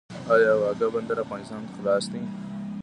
آیا 0.33 0.51
واګه 0.61 0.87
بندر 0.93 1.17
افغانستان 1.25 1.61
ته 1.67 1.71
خلاص 1.77 2.05
دی؟ 2.11 2.21